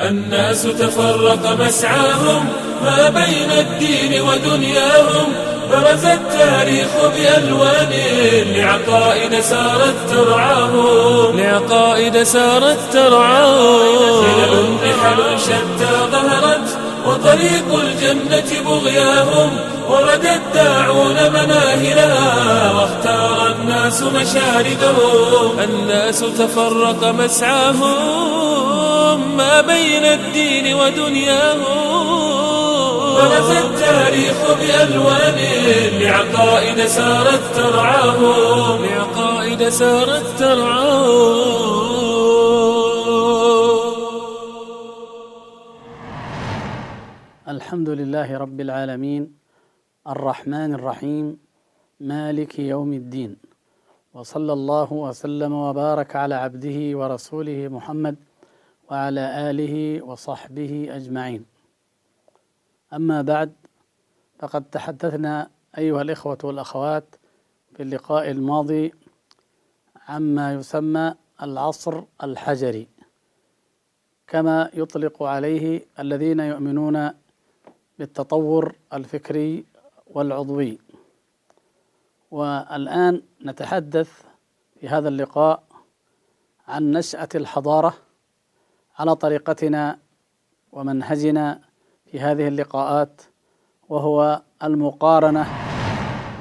[0.00, 2.48] الناس تفرق مسعاهم
[2.84, 5.32] ما بين الدين ودنياهم.
[5.70, 7.92] برز التاريخ بألوان
[8.46, 11.40] لعقائد سارت ترعاهم.
[11.40, 14.78] لعقائد سارت ترعاهم.
[14.84, 16.55] نحل شتى ظهرت
[17.06, 19.50] وطريق الجنة بغياهم
[19.88, 25.58] ورد الداعون مناهلها واختار الناس مشاردهم.
[25.60, 28.56] الناس تفرق مسعاهم
[29.36, 31.96] ما بين الدين ودنياهم.
[33.14, 35.38] برز التاريخ بألوان
[36.00, 38.84] لعقائد سارت ترعاهم.
[38.84, 41.85] لعقائد سارت ترعاهم.
[47.48, 49.38] الحمد لله رب العالمين
[50.06, 51.38] الرحمن الرحيم
[52.00, 53.36] مالك يوم الدين
[54.14, 58.16] وصلى الله وسلم وبارك على عبده ورسوله محمد
[58.90, 61.44] وعلى آله وصحبه أجمعين.
[62.92, 63.52] أما بعد
[64.38, 67.16] فقد تحدثنا أيها الإخوة والأخوات
[67.74, 68.92] في اللقاء الماضي
[70.08, 72.88] عما يسمى العصر الحجري
[74.26, 77.10] كما يطلق عليه الذين يؤمنون
[77.98, 79.64] بالتطور الفكري
[80.06, 80.78] والعضوي.
[82.30, 84.22] والآن نتحدث
[84.80, 85.62] في هذا اللقاء
[86.68, 87.94] عن نشأة الحضارة
[88.98, 89.98] على طريقتنا
[90.72, 91.60] ومنهجنا
[92.06, 93.22] في هذه اللقاءات
[93.88, 95.46] وهو المقارنة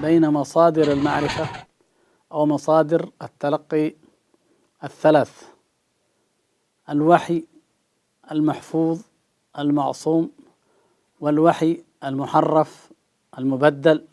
[0.01, 1.65] بين مصادر المعرفة
[2.31, 3.93] أو مصادر التلقي
[4.83, 5.49] الثلاث.
[6.89, 7.43] الوحي
[8.31, 9.01] المحفوظ
[9.59, 10.31] المعصوم.
[11.25, 12.91] والوحي المحرف
[13.37, 14.05] المبدل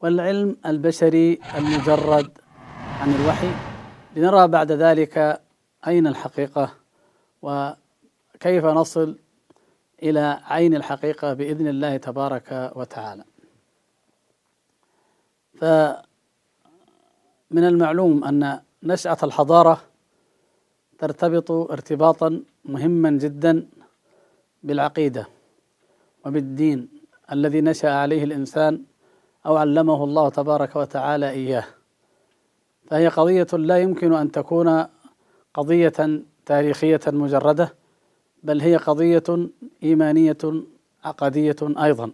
[0.00, 2.38] والعلم البشري المجرد
[3.00, 3.50] عن الوحي.
[4.16, 5.42] لنرى بعد ذلك
[5.86, 6.74] أين الحقيقة
[7.42, 9.18] وكيف نصل
[10.02, 13.24] إلى عين الحقيقة بإذن الله تبارك وتعالى.
[15.58, 16.04] فمن
[17.54, 19.80] المعلوم أن نشأة الحضارة
[20.98, 23.66] ترتبط ارتباطا مهما جدا
[24.62, 25.39] بالعقيدة.
[26.26, 26.88] وبالدين
[27.32, 28.82] الذي نشأ عليه الإنسان
[29.46, 31.64] أو علمه الله تبارك وتعالى إياه.
[32.86, 34.86] فهي قضية لا يمكن أن تكون
[35.54, 37.74] قضية تاريخية مجردة
[38.42, 39.48] بل هي قضية
[39.82, 40.38] إيمانية
[41.04, 42.12] عقدية أيضا.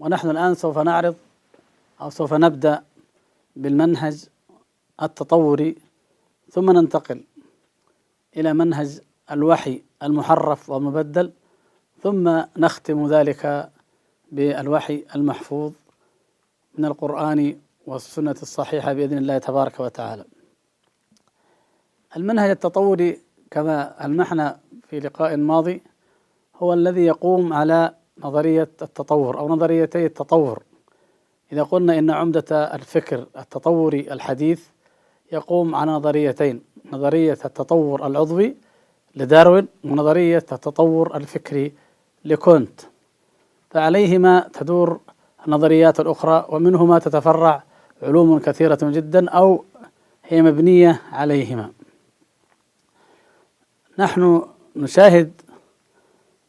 [0.00, 1.14] ونحن الآن سوف نعرض
[2.00, 2.84] أو سوف نبدأ
[3.56, 4.24] بالمنهج
[5.02, 5.76] التطوري
[6.50, 7.24] ثم ننتقل
[8.36, 9.00] إلى منهج
[9.30, 11.32] الوحي المحرف ومبدل.
[12.06, 13.70] ثم نختم ذلك
[14.32, 15.72] بالوحي المحفوظ
[16.78, 17.56] من القرآن
[17.86, 20.24] والسنة الصحيحة بإذن الله تبارك وتعالى.
[22.16, 24.58] المنهج التطوري كما ألمحنا
[24.88, 25.82] في لقاء ماضي
[26.56, 30.62] هو الذي يقوم على نظرية التطور أو نظريتي التطور.
[31.52, 34.66] إذا قلنا إن عمدة الفكر التطوري الحديث
[35.32, 36.62] يقوم على نظريتين
[36.92, 38.56] نظرية التطور العضوي
[39.16, 41.72] لداروين ونظرية التطور الفكري
[42.26, 42.80] لكونت
[43.70, 45.00] فعليهما تدور
[45.46, 47.62] النظريات الأخرى ومنهما تتفرع
[48.02, 49.64] علوم كثيرة جدا أو
[50.24, 51.70] هي مبنية عليهما.
[53.98, 54.42] نحن
[54.76, 55.32] نشاهد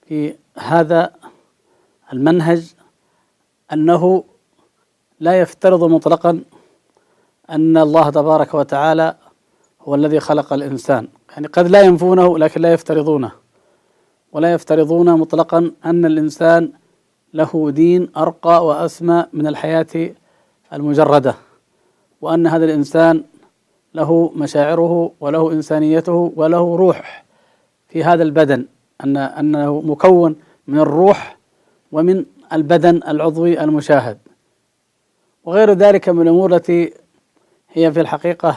[0.08, 1.14] في هذا
[2.14, 2.74] المنهج
[3.74, 4.24] أنه
[5.20, 6.44] لا يفترض مطلقا
[7.50, 9.16] أن الله تبارك وتعالى
[9.82, 11.08] هو الذي خلق الإنسان.
[11.32, 13.32] يعني قد لا ينفونه لكن لا يفترضونه.
[14.32, 16.72] ولا يفترضون مطلقا أن الإنسان
[17.34, 20.12] له دين أرقى وأسمى من الحياة
[20.74, 21.36] المجردة
[22.22, 23.24] وأن هذا الإنسان
[23.94, 27.26] له مشاعره وله إنسانيته وله روح
[27.90, 28.66] في هذا البدن
[29.04, 30.36] أن أنه مكون
[30.68, 31.38] من الروح
[31.92, 34.18] ومن البدن العضوي المشاهد.
[35.46, 36.94] وغير ذلك من الأمور التي
[37.74, 38.56] هي في الحقيقة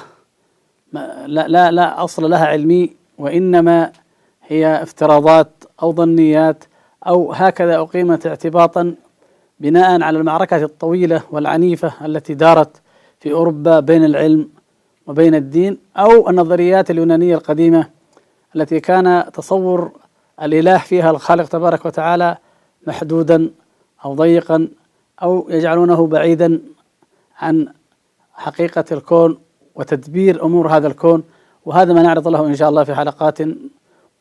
[1.26, 3.92] لا لا لا أصل لها علمي وإنما
[4.46, 6.64] هي افتراضات أو ظنيات
[7.06, 8.94] أو هكذا أقيمت اعتباطا
[9.60, 12.80] بناء على المعركة الطويلة والعنيفة التي دارت
[13.20, 14.48] في أوروبا بين العلم
[15.06, 17.86] وبين الدين أو النظريات اليونانية القديمة
[18.56, 19.90] التي كان تصور
[20.42, 22.36] الإله فيها الخالق تبارك وتعالى
[22.86, 23.50] محدودا
[24.04, 24.68] أو ضيقا
[25.22, 26.60] أو يجعلونه بعيدا
[27.38, 27.68] عن
[28.34, 29.38] حقيقة الكون
[29.74, 31.22] وتدبير أمور هذا الكون.
[31.64, 33.38] وهذا ما نعرض له إن شاء الله في حلقات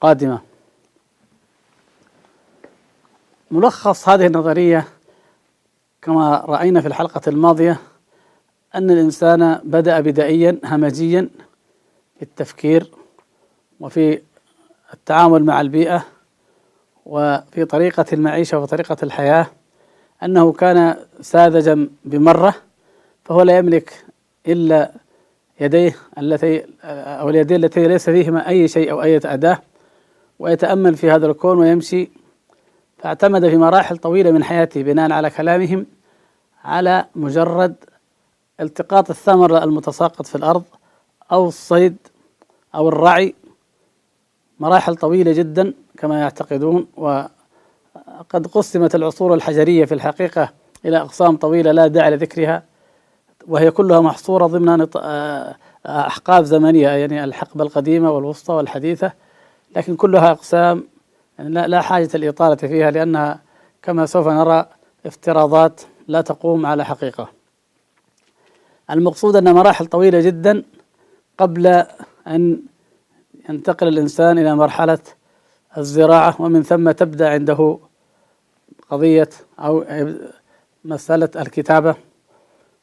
[0.02, 0.49] قادمة.
[3.52, 4.88] ملخص هذه النظرية
[6.02, 7.78] كما رأينا في الحلقة الماضية
[8.76, 11.30] أن الإنسان بدأ بدائيا همجيا
[12.18, 12.92] في التفكير
[13.80, 14.22] وفي
[14.94, 16.06] التعامل مع البيئة
[17.06, 19.48] وفي طريقة المعيشة وطريقة الحياة.
[20.24, 22.56] أنه كان ساذجا بمرة
[23.26, 24.06] فهو لا يملك
[24.48, 24.92] إلا
[25.60, 29.62] يديه التي أو اليدين التي ليس فيهما أي شيء أو أي أداة
[30.40, 32.10] ويتأمل في هذا الكون ويمشي
[33.00, 35.86] فاعتمد في مراحل طويلة من حياته بناء على كلامهم
[36.64, 37.76] على مجرد
[38.60, 40.64] التقاط الثمر المتساقط في الأرض
[41.32, 41.98] أو الصيد
[42.76, 43.36] أو الرعي.
[44.60, 50.50] مراحل طويلة جدا كما يعتقدون وقد قسمت العصور الحجرية في الحقيقة
[50.86, 52.64] إلى أقسام طويلة لا داعي لذكرها
[53.48, 54.88] وهي كلها محصورة ضمن
[55.86, 59.12] أحقاب زمنية يعني الحقبة القديمة والوسطى والحديثة
[59.76, 60.84] لكن كلها أقسام
[61.40, 63.42] لا حاجة للإطالة فيها لأنها
[63.82, 64.66] كما سوف نرى
[65.06, 67.30] افتراضات لا تقوم على حقيقة.
[68.92, 70.64] المقصود أن مراحل طويلة جدا
[71.38, 71.86] قبل
[72.28, 72.62] أن
[73.50, 75.00] ينتقل الإنسان إلى مرحلة
[75.78, 77.80] الزراعة ومن ثم تبدأ عنده
[78.90, 79.86] قضية أو
[80.86, 81.96] مسألة الكتابة.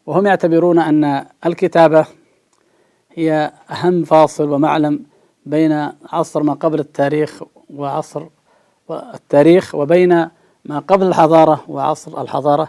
[0.07, 2.07] وهم يعتبرون أن الكتابة
[3.13, 5.05] هي أهم فاصل ومعلم
[5.47, 7.43] بين عصر ما قبل التاريخ
[7.75, 8.27] وعصر
[8.91, 10.29] التاريخ وبين
[10.65, 12.69] ما قبل الحضارة وعصر الحضارة.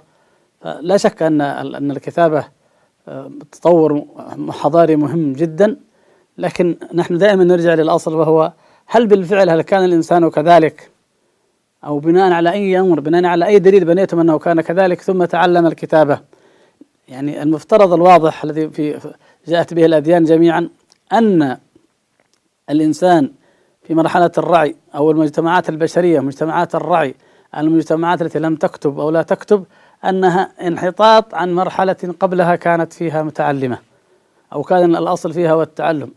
[0.80, 2.46] لا شك أن أن الكتابة
[3.08, 4.06] آه، تطور
[4.50, 5.76] حضاري مهم جدا.
[6.38, 8.54] لكن نحن دائما نرجع للأصل وهو
[8.86, 10.92] هل بالفعل هل كان الإنسان كذلك؟
[11.84, 15.66] أو بناء على أي أمر بناء على أي دليل بنيتم أنه كان كذلك ثم تعلم
[15.66, 16.20] الكتابة.
[17.08, 19.00] يعني المفترض الواضح الذي في
[19.48, 20.70] جاءت به الأديان جميعا
[21.14, 21.58] أن
[22.70, 23.32] الإنسان
[23.88, 27.16] في مرحلة الرعي أو المجتمعات البشرية مجتمعات الرعي
[27.58, 29.64] المجتمعات التي لم تكتب أو لا تكتب
[30.06, 33.78] أنها انحطاط عن مرحلة قبلها كانت فيها متعلمة
[34.54, 36.12] أو كان الأصل فيها هو التعلم.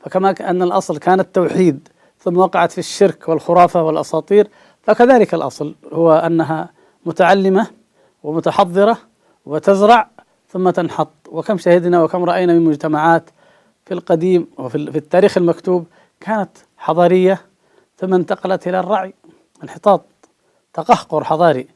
[0.00, 4.48] فكما أن الأصل كان التوحيد ثم وقعت في الشرك والخرافة والأساطير
[4.82, 6.68] فكذلك الأصل هو أنها
[7.06, 7.66] متعلمة
[8.22, 8.98] ومتحضرة
[9.46, 10.08] وتزرع
[10.48, 11.12] ثم تنحط.
[11.28, 13.30] وكم شهدنا وكم رأينا من مجتمعات
[13.86, 15.86] في القديم وفي التاريخ المكتوب
[16.20, 17.40] كانت حضارية
[17.98, 19.14] ثم انتقلت إلى الرعي
[19.62, 20.04] انحطاط
[20.72, 21.66] تقهقر حضاري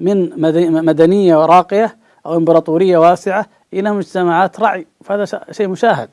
[0.00, 0.40] من
[0.84, 1.96] مدنية راقية
[2.26, 6.10] أو إمبراطورية واسعة إلى مجتمعات رعي فهذا شيء مشاهد.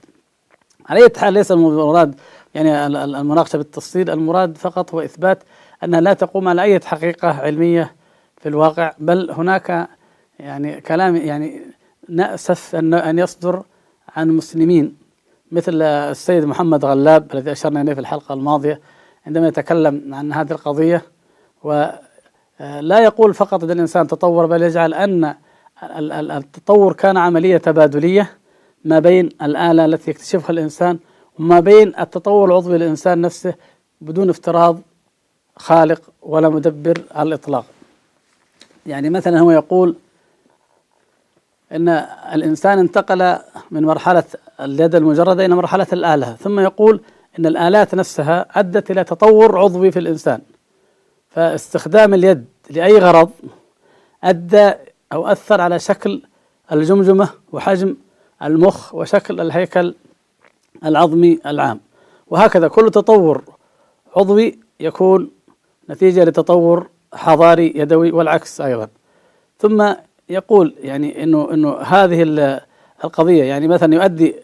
[0.85, 2.15] على أي حال ليس المراد
[2.55, 5.43] يعني المناقشة بالتفصيل المراد فقط هو إثبات
[5.83, 7.95] أنها لا تقوم على أي حقيقة علمية
[8.37, 9.89] في الواقع بل هناك
[10.39, 11.61] يعني كلام يعني
[12.09, 13.63] نأسف أن يصدر
[14.15, 15.00] عن مسلمين.
[15.51, 18.81] مثل السيد محمد غلاب الذي أشرنا إليه في الحلقة الماضية
[19.27, 21.01] عندما يتكلم عن هذه القضية
[21.63, 25.35] ولا يقول فقط أن الإنسان تطور بل يجعل أن
[26.31, 28.29] التطور كان عملية تبادلية
[28.85, 30.99] ما بين الآلة التي يكتشفها الإنسان
[31.39, 33.53] وما بين التطور العضوي للإنسان نفسه
[34.01, 34.79] بدون افتراض
[35.55, 37.65] خالق ولا مدبر على الإطلاق.
[38.85, 39.95] يعني مثلا هو يقول
[41.71, 41.89] أن
[42.33, 43.37] الإنسان انتقل
[43.71, 44.23] من مرحلة
[44.59, 47.01] اليد المجردة إلى مرحلة الآلة ثم يقول
[47.39, 50.41] أن الآلات نفسها أدت إلى تطور عضوي في الإنسان.
[51.29, 53.29] فاستخدام اليد لأي غرض
[54.23, 54.71] أدى
[55.13, 56.21] أو أثر على شكل
[56.71, 57.95] الجمجمة وحجم
[58.43, 59.95] المخ وشكل الهيكل
[60.85, 61.79] العظمي العام.
[62.27, 63.43] وهكذا كل تطور
[64.15, 65.31] عضوي يكون
[65.89, 68.87] نتيجة لتطور حضاري يدوي والعكس أيضا.
[69.59, 69.93] ثم
[70.31, 72.21] يقول يعني إنه إنه هذه
[73.03, 74.35] القضية يعني مثلا يؤدي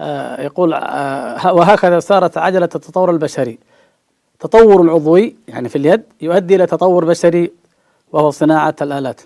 [0.00, 3.58] آه، يقول آه، وهكذا صارت عجلة التطور البشري.
[4.40, 7.50] تطور عضوي يعني في اليد يؤدي إلى تطور بشري
[8.12, 9.20] وهو صناعة الآلات.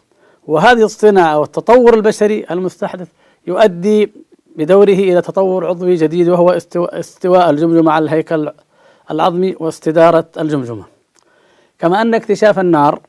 [0.46, 3.08] وهذه الصناعة والتطور البشري المستحدث
[3.46, 4.12] يؤدي
[4.56, 8.50] بدوره إلى تطور عضوي جديد وهو استواء الجمجمة على الهيكل
[9.10, 10.84] العظمي واستدارة الجمجمة.
[11.78, 13.00] كما أن اكتشاف النار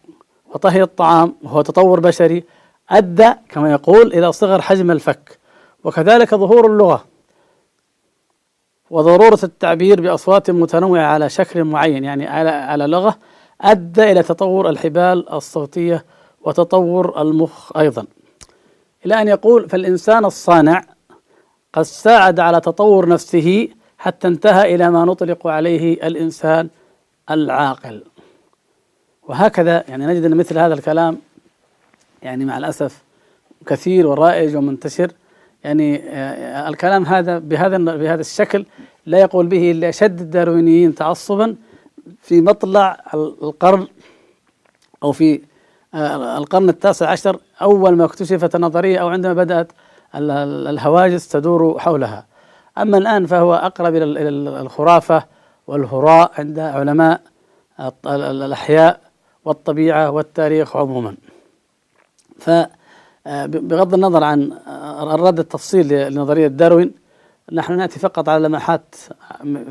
[0.54, 2.44] وطهي الطعام وهو تطور بشري
[2.90, 5.40] أدى كما يقول إلى صغر حجم الفك
[5.84, 7.06] وكذلك ظهور اللغة
[8.90, 13.18] وضرورة التعبير بأصوات متنوعة على شكل معين يعني على على لغة
[13.62, 16.06] أدى إلى تطور الحبال الصوتية
[16.42, 18.06] وتطور المخ أيضا.
[19.06, 20.84] إلى أن يقول فالإنسان الصانع
[21.74, 26.70] قد ساعد على تطور نفسه حتى انتهى إلى ما نطلق عليه الإنسان
[27.32, 28.04] العاقل.
[29.24, 31.18] وهكذا يعني نجد مثل هذا الكلام
[32.24, 33.04] يعني مع الأسف
[33.66, 35.12] كثير ورائج ومنتشر.
[35.64, 38.66] يعني آه، الكلام هذا بهذا بهذا الشكل
[39.06, 41.56] لا يقول به إلا أشد الداروينيين تعصبا
[42.22, 43.88] في مطلع القرن
[45.04, 45.42] أو في
[45.94, 49.72] آه، القرن التاسع عشر أول ما اكتشفت النظرية أو عندما بدأت
[50.16, 52.26] الهواجس تدور حولها.
[52.78, 54.30] أما الآن فهو أقرب إلى
[54.62, 55.24] الخرافة
[55.68, 57.22] والهراء عند علماء
[58.06, 59.00] الأحياء
[59.46, 61.16] والطبيعة والتاريخ عموما.
[62.44, 64.54] فبغض النظر عن
[65.02, 66.92] الرد التفصيل لنظرية داروين
[67.52, 68.96] نحن نأتي فقط على لمحات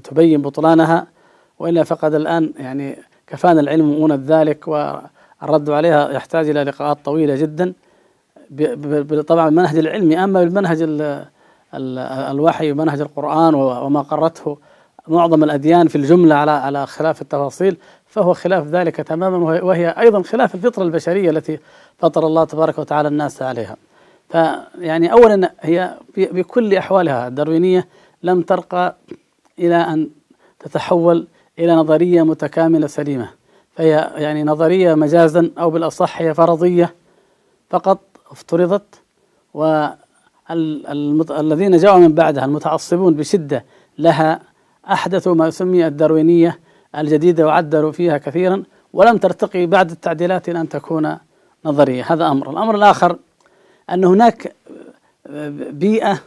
[0.05, 1.07] تبين بطلانها
[1.59, 7.73] وإلا فقد الآن يعني كفانا العلم مؤونة ذلك والرد عليها يحتاج إلى لقاءات طويلة جدا
[9.27, 10.79] طبعا المنهج العلمي أما بالمنهج
[11.75, 14.59] الوحي ومنهج القرآن وما قرته
[15.09, 17.77] معظم الأديان في الجملة على على خلاف التفاصيل
[18.07, 21.59] فهو خلاف ذلك تماما وهي أيضا خلاف الفطرة البشرية التي
[21.99, 23.77] فطر الله تبارك وتعالى الناس عليها.
[24.29, 27.89] فيعني أولا هي بكل أحوالها الداروينية
[28.23, 28.97] لم ترقى
[29.59, 30.09] إلى أن
[30.61, 31.27] تتحول
[31.59, 33.29] إلى نظرية متكاملة سليمة.
[33.77, 36.95] فهي يعني نظرية مجازا أو بالأصح هي فرضية
[37.71, 37.99] فقط
[38.31, 39.01] افترضت
[40.51, 43.65] والذين جاءوا من بعدها المتعصبون بشدة
[43.99, 44.41] لها
[44.91, 46.59] أحدثوا ما سمي الداروينية
[46.97, 51.17] الجديدة وعدلوا فيها كثيرا ولم ترتقي بعد التعديلات إلى أن تكون
[51.65, 52.13] نظرية.
[52.13, 52.51] هذا أمر.
[52.51, 53.19] الأمر الآخر
[53.91, 54.55] أن هناك
[55.71, 56.19] بيئة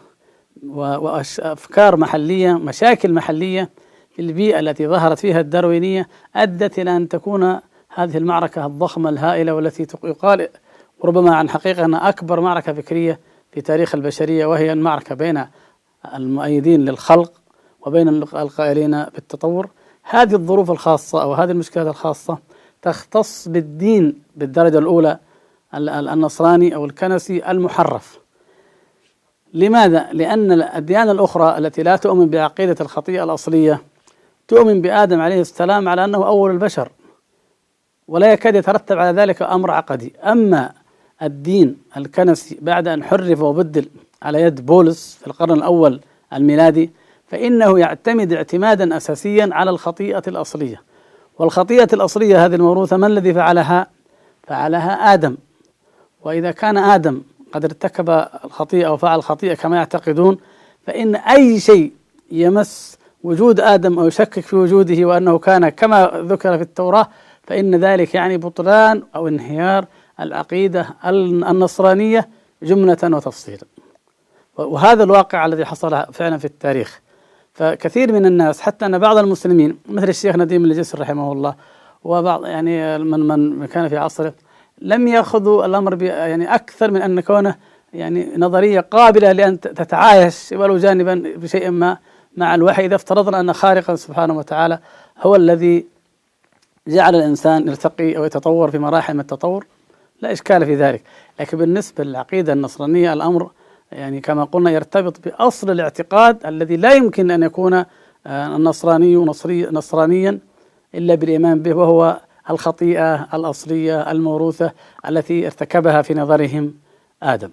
[0.68, 3.70] وأفكار محلية مشاكل محلية
[4.16, 7.60] في البيئة التي ظهرت فيها الداروينية أدت إلى أن تكون
[7.96, 10.48] هذه المعركة الضخمة الهائلة والتي يقال
[11.04, 13.20] ربما عن حقيقة أنها أكبر معركة فكرية
[13.52, 15.46] في تاريخ البشرية وهي المعركة بين
[16.16, 17.32] المؤيدين للخلق
[17.86, 19.70] وبين القائلين بالتطور.
[20.04, 22.38] هذه الظروف الخاصة أو هذه المشكلات الخاصة
[22.86, 25.20] تختص بالدين بالدرجة الأولى
[25.74, 28.20] النصراني أو الكنسي المحرف.
[29.54, 33.82] لماذا؟ لأن الأديان الأخرى التي لا تؤمن بعقيدة الخطيئة الأصلية
[34.48, 36.90] تؤمن بآدم عليه السلام على أنه أول البشر
[38.08, 40.14] ولا يكاد يترتب على ذلك أمر عقدي.
[40.24, 40.72] أما
[41.22, 43.90] الدين الكنسي بعد أن حرف وبدل
[44.22, 46.00] على يد بولس في القرن الأول
[46.34, 46.90] الميلادي
[47.28, 50.82] فإنه يعتمد اعتمادا أساسيا على الخطيئة الأصلية.
[51.40, 53.88] والخطيئة الأصلية هذه الموروثة ما الذي فعلها؟
[54.48, 55.38] فعلها آدم.
[56.22, 57.22] وإذا كان آدم
[57.54, 58.10] قد ارتكب
[58.46, 60.38] الخطيئة أو فعل الخطيئة كما يعتقدون
[60.88, 61.92] فإن أي شيء
[62.32, 67.08] يمس وجود آدم أو يشكك في وجوده وأنه كان كما ذكر في التوراة
[67.44, 69.86] فإن ذلك يعني بطلان أو انهيار
[70.20, 72.30] العقيدة النصرانية
[72.64, 73.64] جملة وتفصيلا.
[74.58, 77.02] وهذا الواقع الذي حصل فعلا في التاريخ.
[77.56, 81.56] فكثير من الناس حتى أن بعض المسلمين مثل الشيخ نديم الجسر رحمه الله
[82.04, 83.20] وبعض يعني من
[83.60, 84.34] من كان في عصره
[84.82, 87.56] لم يأخذوا الأمر يعني أكثر من أن كونه
[87.94, 91.98] يعني نظرية قابلة لأن تتعايش ولو جانبا بشيء ما
[92.38, 94.80] مع الوحي إذا افترضنا أن خالقا سبحانه وتعالى
[95.22, 95.86] هو الذي
[96.88, 99.66] جعل الإنسان يرتقي أو يتطور في مراحل من التطور
[100.22, 101.02] لا إشكال في ذلك.
[101.40, 103.50] لكن بالنسبة للعقيدة النصرانية الأمر
[103.96, 110.40] يعني كما قلنا يرتبط بأصل الاعتقاد الذي لا يمكن أن يكون آه، النصراني نصري نصرانيا
[110.96, 114.72] إلا بالإيمان به وهو الخطيئة الأصلية الموروثة
[115.10, 116.74] التي ارتكبها في نظرهم
[117.24, 117.50] آدم.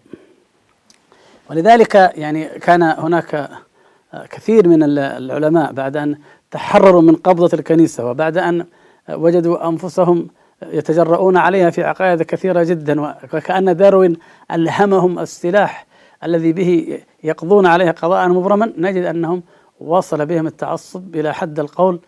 [1.51, 3.35] ولذلك يعني كان هناك
[4.15, 6.17] آه، كثير من العلماء بعد أن
[6.51, 8.67] تحرروا من قبضة الكنيسة وبعد أن
[9.11, 10.29] وجدوا أنفسهم
[10.63, 13.01] يتجرؤون عليها في عقائد كثيرة جدا
[13.33, 14.17] وكأن داروين
[14.51, 15.92] ألهمهم السلاح
[16.25, 19.43] الذي به يقضون عليها قضاء مبرما نجد أنهم
[19.81, 22.01] وصل بهم التعصب إلى حد القول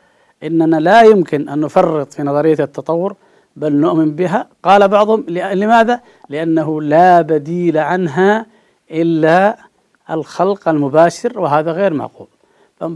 [0.42, 3.16] إننا لا يمكن أن نفرط في نظرية التطور
[3.56, 8.46] بل نؤمن بها قال بعضهم لماذا؟ لأنه لا بديل عنها
[8.90, 9.56] إلا
[10.10, 12.26] الخلق المباشر وهذا غير معقول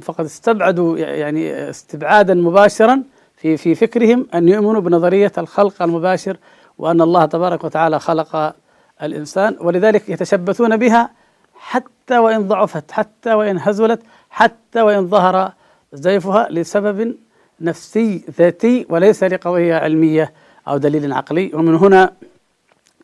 [0.02, 3.02] فقد استبعدوا يعني استبعادا مباشرا
[3.36, 6.36] في في فكرهم أن يؤمنوا بنظرية الخلق المباشر
[6.78, 8.54] وأن الله تبارك وتعالى خلق
[9.02, 11.10] الإنسان ولذلك يتشبثون بها
[11.54, 14.00] حتى وإن ضعفت حتى وإن هزلت
[14.30, 15.52] حتى وإن ظهر
[15.92, 17.14] زيفها لسبب
[17.60, 20.32] نفسي ذاتي وليس لقضية علمية
[20.68, 21.50] أو دليل عقلي.
[21.54, 22.12] ومن هنا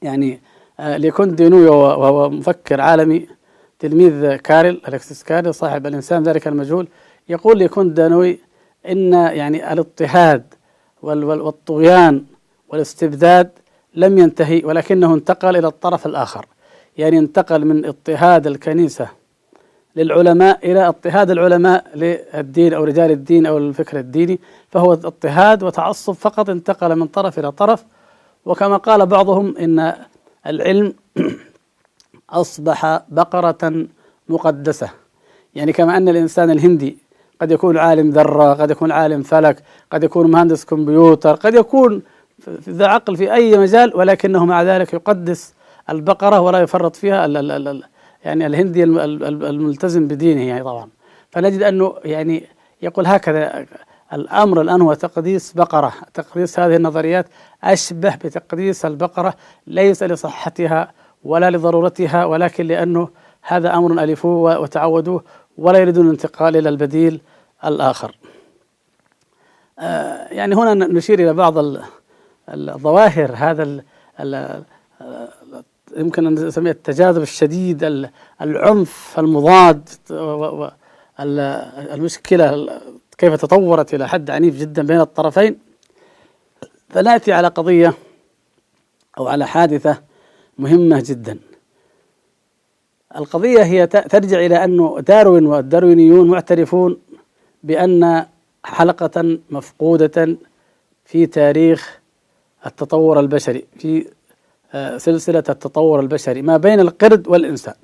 [0.03, 0.41] يعني
[0.81, 3.29] آه، ليكون دينوي وهو مفكر عالمي
[3.79, 6.89] تلميذ كارل ألكسيس كارل صاحب الإنسان ذلك المجهول
[7.29, 8.39] يقول ليكون دانوي
[8.89, 10.55] إن يعني الاضطهاد
[11.03, 12.25] والطغيان
[12.69, 13.51] والاستبداد
[13.95, 16.47] لم ينتهي ولكنه انتقل إلى الطرف الآخر.
[16.97, 19.09] يعني انتقل من اضطهاد الكنيسة
[19.97, 26.51] للعلماء إلى اضطهاد العلماء للدين أو رجال الدين أو الفكر الديني فهو اضطهاد وتعصب فقط
[26.51, 27.85] انتقل من طرف إلى طرف.
[28.45, 29.95] وكما قال بعضهم إن
[30.47, 30.95] العلم
[32.31, 33.87] أصبح بقرة
[34.29, 34.91] مقدسة.
[35.55, 36.99] يعني كما أن الإنسان الهندي
[37.41, 42.03] قد يكون عالم ذرة قد يكون عالم فلك قد يكون مهندس كمبيوتر قد يكون
[42.69, 45.55] ذا عقل في أي مجال ولكنه مع ذلك يقدس
[45.91, 47.83] البقرة ولا يفرط فيها ال ال ال
[48.25, 50.89] يعني الهندي الملتزم بدينه يعني طبعا.
[51.31, 52.45] فنجد أنه يعني
[52.83, 53.67] يقول هكذا
[54.13, 55.93] الأمر الآن هو تقديس بقرة.
[56.15, 57.27] تقديس هذه النظريات
[57.65, 59.35] أشبه بتقديس البقرة
[59.67, 60.93] ليس لصحتها
[61.25, 63.09] ولا لضرورتها ولكن لأنه
[63.43, 65.25] هذا أمر ألفوه وتعودوه
[65.59, 67.21] ولا يريدون الانتقال إلى البديل
[67.65, 68.17] الآخر.
[69.79, 71.59] آه، يعني هنا نشير إلى بعض
[72.49, 73.83] الظواهر هذا
[75.97, 78.09] يمكن أن نسميه التجاذب الشديد
[78.43, 79.89] العنف المضاد
[81.21, 82.81] المشكلة
[83.19, 85.59] كيف تطورت إلى حد عنيف جدا بين الطرفين.
[86.89, 87.95] فنأتي على قضية
[89.19, 90.03] أو على حادثة
[90.59, 91.39] مهمة جدا.
[93.17, 96.99] القضية هي ترجع إلى أنه داروين والداروينيون معترفون
[97.63, 98.27] بأن
[98.65, 100.37] حلقة مفقودة
[101.05, 102.01] في تاريخ
[102.67, 104.07] التطور البشري في
[104.73, 107.75] آه، سلسلة التطور البشري ما بين القرد والإنسان.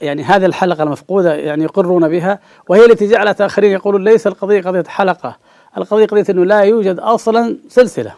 [0.00, 4.84] يعني هذه الحلقة المفقودة يعني يقرون بها وهي التي جعلت آخرين يقولون ليس القضية قضية
[4.88, 5.36] حلقة
[5.76, 8.14] القضية قضية أنه لا يوجد أصلا سلسلة.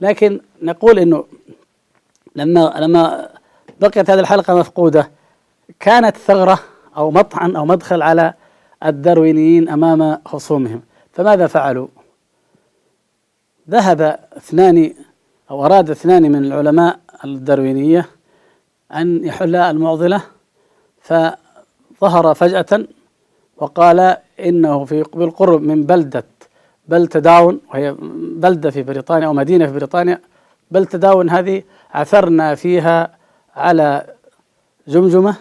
[0.00, 1.24] لكن نقول أنه
[2.36, 3.28] لما لما
[3.80, 5.10] بقيت هذه الحلقة مفقودة
[5.80, 6.58] كانت ثغرة
[6.96, 8.34] أو مطعن أو مدخل على
[8.86, 10.82] الداروينيين أمام خصومهم.
[11.12, 11.88] فماذا فعلوا؟
[13.70, 14.94] ذهب اثنان
[15.50, 18.06] أو أراد اثنان من العلماء الداروينية
[18.94, 20.22] أن يحلا المعضلة
[21.00, 22.84] فظهر فجأة
[23.56, 26.24] وقال إنه في بالقرب من بلدة
[26.88, 27.96] بلت داون وهي
[28.36, 30.20] بلدة في بريطانيا أو مدينة في بريطانيا.
[30.70, 31.62] بلت داون هذه
[31.94, 33.16] عثرنا فيها
[33.56, 34.06] على
[34.88, 35.36] جمجمة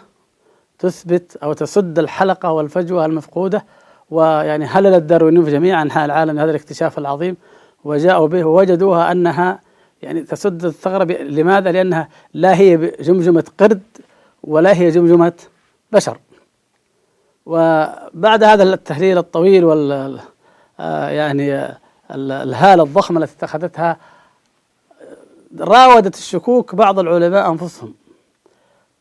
[0.80, 3.66] تثبت أو تسد الحلقة والفجوة المفقودة
[4.10, 7.38] ويعني هلل الداروينيون جميع أنحاء العالم هذا الاكتشاف العظيم.
[7.84, 9.60] وجاءوا به ووجدوها أنها
[10.02, 13.82] يعني تسد الثغرة لماذا؟ لأنها لا هي جمجمة قرد
[14.44, 15.34] ولا هي جمجمة
[15.92, 16.18] بشر
[17.46, 20.20] وبعد هذا التحليل الطويل وال
[20.80, 21.78] آه، يعني
[22.16, 23.98] الهالة الضخمة التي اتخذتها
[25.60, 27.94] راودت الشكوك بعض العلماء أنفسهم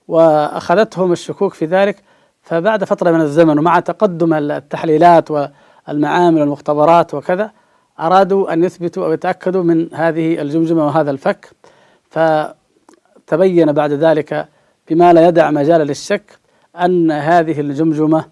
[0.09, 2.03] وأخذتهم الشكوك في ذلك
[2.43, 7.51] فبعد فترة من الزمن ومع تقدم التحليلات والمعامل والمختبرات وكذا
[8.01, 11.51] أرادوا أن يثبتوا أو يتأكدوا من هذه الجمجمة وهذا الفك
[12.11, 14.49] فتبين بعد ذلك
[14.91, 16.39] بما لا يدع مجال للشك
[16.81, 18.25] أن هذه الجمجمة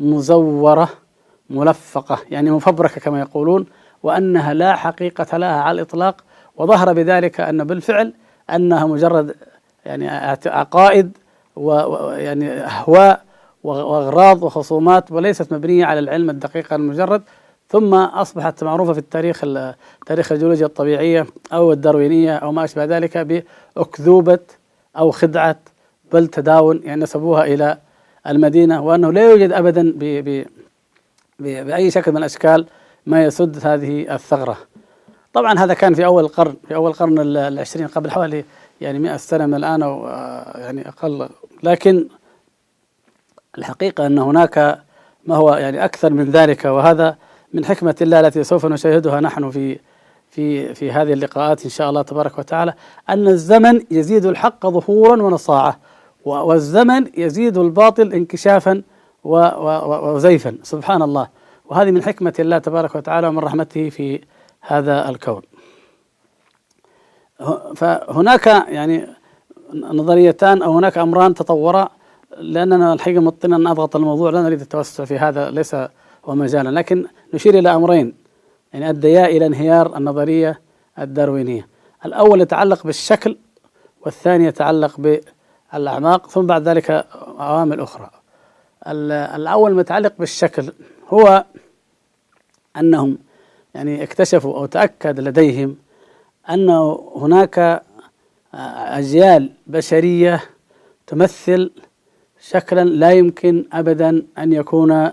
[0.00, 0.88] مزورة
[1.50, 3.66] ملفقة يعني مفبركة كما يقولون
[4.02, 6.24] وأنها لا حقيقة لها على الإطلاق
[6.56, 8.12] وظهر بذلك أن بالفعل
[8.50, 9.34] أنها مجرد
[9.86, 10.08] يعني
[10.46, 11.16] عقائد
[11.56, 13.24] ويعني أهواء
[13.64, 17.22] وأغراض وخصومات وليست مبنية على العلم الدقيق المجرد
[17.68, 19.44] ثم أصبحت معروفة في التاريخ
[20.06, 23.42] تاريخ الجيولوجيا الطبيعية أو الداروينية أو ما أشبه ذلك
[23.76, 24.38] بأكذوبة
[24.98, 25.56] أو خدعة
[26.12, 27.78] بل تداون يعني نسبوها إلى
[28.26, 30.46] المدينة وأنه لا يوجد أبدا ب ب
[31.40, 32.66] بأي شكل من الأشكال
[33.06, 34.56] ما يسد هذه الثغرة.
[35.32, 38.44] طبعا هذا كان في أول القرن في أول القرن العشرين قبل حوالي
[38.80, 41.28] يعني مئة سنة من الآن أو آه، يعني أقل.
[41.62, 42.08] لكن
[43.58, 44.82] الحقيقة أن هناك
[45.26, 47.16] ما هو يعني أكثر من ذلك وهذا
[47.56, 49.78] من حكمة الله التي سوف نشاهدها نحن في
[50.30, 52.74] في في هذه اللقاءات إن شاء الله تبارك وتعالى
[53.08, 55.78] أن الزمن يزيد الحق ظهورا ونصاعة
[56.24, 58.82] والزمن يزيد الباطل انكشافا
[59.24, 61.28] وزيفا سبحان الله.
[61.66, 64.20] وهذه من حكمة الله تبارك وتعالى ومن رحمته في
[64.60, 65.42] هذا الكون.
[67.76, 69.06] فهناك يعني
[69.74, 71.88] نظريتان أو هناك أمران تطورا
[72.38, 75.76] لأننا الحقيقة مضطرين أن أضغط الموضوع لا نريد التوسع في هذا ليس
[76.24, 78.14] ومجالا لكن نشير إلى أمرين.
[78.72, 80.60] يعني أديا إلى انهيار النظرية
[80.98, 81.68] الداروينية.
[82.06, 83.36] الأول يتعلق بالشكل
[84.00, 85.22] والثاني يتعلق
[85.72, 87.06] بالأعماق ثم بعد ذلك
[87.38, 88.10] عوامل أخرى.
[88.86, 90.72] الأول متعلق بالشكل.
[91.08, 91.44] هو
[92.76, 93.18] أنهم
[93.74, 95.76] يعني اكتشفوا أو تأكد لديهم
[96.50, 96.70] أن
[97.16, 97.82] هناك
[98.54, 100.42] أجيال بشرية
[101.06, 101.70] تمثل
[102.40, 105.12] شكلا لا يمكن أبدا أن يكون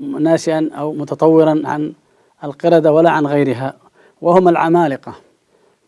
[0.00, 1.92] ناشئا أو متطورا عن
[2.44, 3.76] القردة ولا عن غيرها
[4.22, 5.14] وهم العمالقة.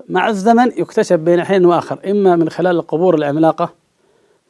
[0.09, 3.73] مع الزمن يكتشف بين حين وآخر إما من خلال القبور العملاقة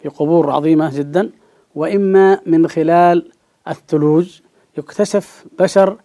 [0.02, 1.30] في قبور عظيمة جدا
[1.74, 3.30] وإما من خلال
[3.68, 4.40] الثلوج.
[4.78, 5.96] يكتشف بشر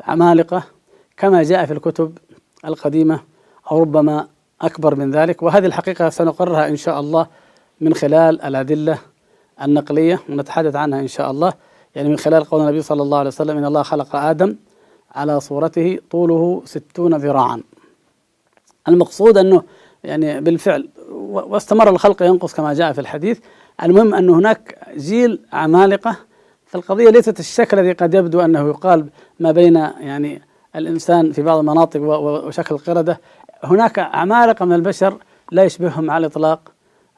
[0.00, 0.62] عمالقة
[1.16, 2.18] كما جاء في الكتب
[2.64, 3.20] القديمة
[3.70, 4.28] أو ربما
[4.60, 5.42] أكبر من ذلك.
[5.42, 7.26] وهذه الحقيقة سنقررها إن شاء الله
[7.80, 8.98] من خلال الأدلة
[9.62, 11.52] النقلية ونتحدث عنها إن شاء الله.
[11.94, 14.56] يعني من خلال قول النبي صلى الله عليه وسلم إن الله خلق آدم
[15.14, 17.62] على صورته طوله ستون ذراعا.
[18.88, 19.62] المقصود أنه
[20.04, 23.40] يعني بالفعل واستمر الخلق ينقص كما جاء في الحديث.
[23.82, 26.16] المهم أن هناك جيل عمالقة
[26.66, 29.06] فالقضية ليست الشكل الذي قد يبدو أنه يقال
[29.40, 30.42] ما بين يعني
[30.76, 33.20] الإنسان في بعض المناطق وشكل القردة
[33.64, 35.18] هناك عمالقة من البشر
[35.52, 36.72] لا يشبههم على الإطلاق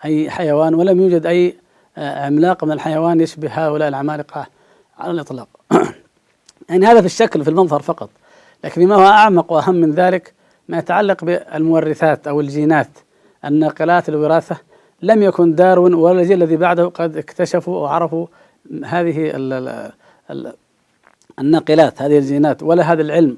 [0.04, 1.56] أي حيوان ولم يوجد أي
[1.98, 4.46] آه، عملاق من الحيوان يشبه هؤلاء العمالقة.
[4.98, 5.48] على الإطلاق.
[6.70, 8.10] يعني هذا في الشكل في المنظر فقط.
[8.64, 10.32] لكن فيما هو أعمق وأهم من ذلك
[10.68, 12.88] ما يتعلق بالمورثات أو الجينات.
[13.44, 14.56] الناقلات الوراثة
[15.02, 18.26] لم يكن داروين ولا الجيل الذي بعده قد اكتشفوا وعرفوا
[18.84, 19.32] هذه
[21.40, 22.62] الناقلات هذه الجينات.
[22.62, 23.36] ولا هذا العلم.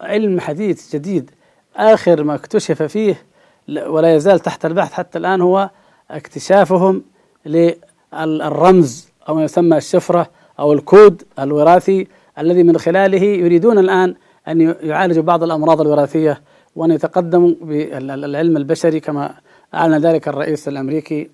[0.00, 1.30] علم حديث جديد
[1.76, 3.22] آخر ما اكتشف فيه
[3.68, 5.70] ولا يزال تحت البحث حتى الآن هو
[6.10, 7.02] اكتشافهم
[7.46, 12.06] للرمز أو ما يسمى الشفرة أو الكود الوراثي
[12.38, 14.14] الذي من خلاله يريدون الآن
[14.48, 16.40] أن يعالجوا بعض الأمراض الوراثية
[16.76, 19.34] وأن يتقدموا بالعلم البشري كما
[19.74, 21.30] أعلن ذلك الرئيس الأمريكي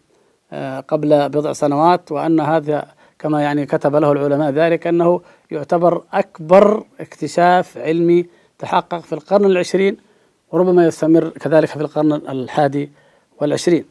[0.52, 2.86] آه، قبل بضع سنوات وأن هذا
[3.18, 8.26] كما يعني كتب له العلماء ذلك أنه يعتبر أكبر اكتشاف علمي
[8.58, 9.96] تحقق في القرن العشرين
[10.52, 12.90] وربما يستمر كذلك في القرن الحادي
[13.40, 13.84] والعشرين.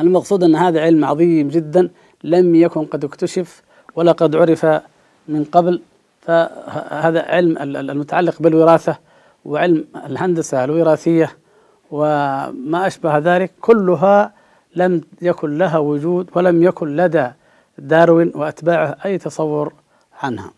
[0.00, 1.90] المقصود أن هذا علم عظيم جدا
[2.24, 3.62] لم يكن قد اكتشف
[3.96, 4.66] ولا قد عرف
[5.28, 5.82] من قبل
[6.20, 7.58] فهذا علم
[7.90, 8.98] المتعلق بالوراثة
[9.44, 11.36] وعلم الهندسة الوراثية
[11.90, 14.32] وما أشبه ذلك كلها
[14.76, 17.30] لم يكن لها وجود ولم يكن لدى
[17.78, 19.72] داروين وأتباعه أي تصور
[20.22, 20.50] عنها.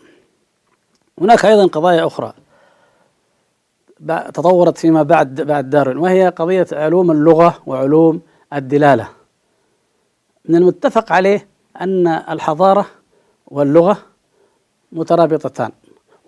[1.21, 2.33] هناك أيضا قضايا أخرى
[4.09, 8.21] تطورت فيما بعد بعد داروين وهي قضية علوم اللغة وعلوم
[8.53, 9.09] الدلالة.
[10.45, 11.49] من المتفق عليه
[11.81, 12.87] أن الحضارة
[13.51, 13.99] واللغة
[14.93, 15.71] مترابطتان.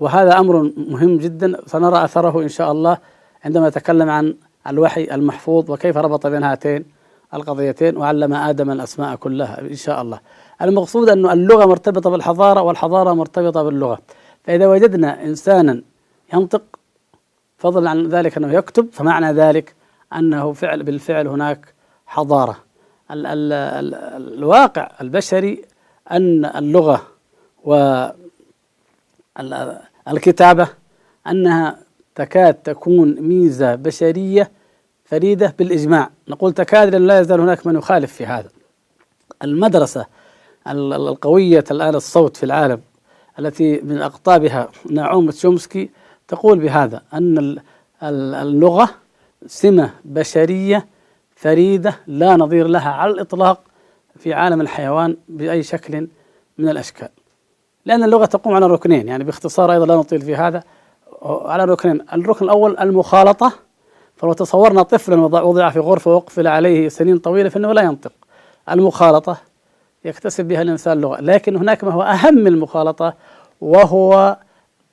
[0.00, 2.98] وهذا أمر مهم جدا سنرى أثره إن شاء الله
[3.44, 4.35] عندما نتكلم عن
[4.66, 6.85] الوحي المحفوظ وكيف ربط بين هاتين
[7.35, 10.20] القضيتين وعلم آدم الأسماء كلها إن شاء الله.
[10.62, 13.98] المقصود أن اللغة مرتبطة بالحضارة والحضارة مرتبطة باللغة.
[14.44, 15.83] فإذا وجدنا إنسانا
[16.35, 16.62] ينطق
[17.59, 19.74] فضلا عن ذلك أنه يكتب فمعنى ذلك
[20.16, 21.74] أنه فعل بالفعل هناك
[22.06, 22.56] حضارة.
[23.11, 23.94] ال ال ال
[24.38, 25.64] الواقع البشري
[26.11, 27.07] أن اللغة
[30.07, 30.68] والكتابة
[31.27, 31.79] أنها
[32.14, 34.51] تكاد تكون ميزة بشرية
[35.05, 36.11] فريدة بالإجماع.
[36.29, 38.49] نقول تكاد لأن لا يزال هناك من يخالف في هذا.
[39.42, 40.07] المدرسة
[40.66, 42.81] القوية الآن الصوت في العالم
[43.38, 45.90] التي من أقطابها نعوم تشومسكي
[46.29, 47.59] تقول بهذا أن
[48.03, 48.90] اللغة
[49.46, 50.87] سمة بشرية
[51.37, 53.61] فريدة لا نظير لها على الإطلاق.
[54.18, 56.09] في عالم الحيوان بأي شكل
[56.59, 57.09] من الأشكال.
[57.87, 60.62] لأن اللغة تقوم على ركنين يعني باختصار أيضا لا نطيل في هذا
[61.23, 62.01] على ركنين.
[62.12, 63.53] الركن الأول المخالطة
[64.16, 68.12] فلو تصورنا طفلا وضع في غرفة وقفل عليه سنين طويلة فإنه لا ينطق.
[68.70, 69.37] المخالطة
[70.05, 73.14] يكتسب بها الإنسان اللغة لكن هناك ما هو أهم المخالطة
[73.61, 74.37] وهو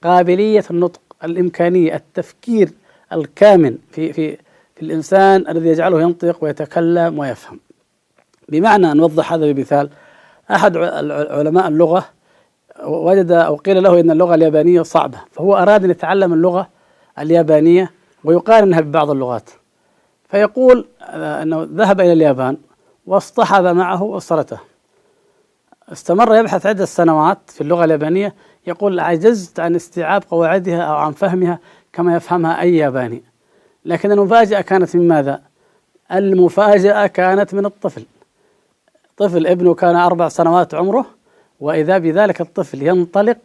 [0.03, 2.71] قابلية النطق الإمكانية التفكير
[3.13, 4.37] الكامن في في
[4.75, 7.59] في الإنسان الذي يجعله ينطق ويتكلم ويفهم.
[8.49, 9.89] بمعنى نوضح هذا بمثال.
[10.51, 10.77] أحد
[11.31, 12.05] علماء اللغة
[12.83, 16.67] وجد أو قيل له إن اللغة اليابانية صعبة فهو أراد أن يتعلم اللغة
[17.19, 17.91] اليابانية
[18.23, 19.49] ويقارنها ببعض اللغات.
[20.29, 22.57] فيقول أنه ذهب إلى اليابان
[23.05, 24.57] واصطحب معه أسرته
[25.91, 28.35] استمر يبحث عدة سنوات في اللغة اليابانية
[28.67, 31.59] يقول عجزت عن استيعاب قواعدها أو عن فهمها
[31.93, 33.23] كما يفهمها أي ياباني.
[33.85, 35.41] لكن المفاجأة كانت من ماذا؟
[36.11, 38.05] المفاجأة كانت من الطفل.
[39.17, 41.05] طفل ابنه كان أربع سنوات عمره
[41.59, 43.37] وإذا بذلك الطفل ينطلق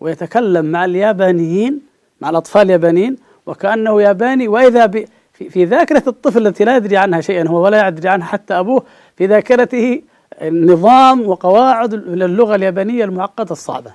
[0.00, 1.80] ويتكلم مع اليابانيين
[2.20, 3.16] مع الأطفال اليابانيين
[3.46, 8.08] وكأنه ياباني وإذا ب في ذاكرة الطفل التي لا يدري عنها شيئا هو ولا يدري
[8.08, 8.82] عنها حتى أبوه
[9.16, 10.02] في ذاكرته
[10.42, 13.92] نظام وقواعد للغة اليابانية المعقدة الصعبة.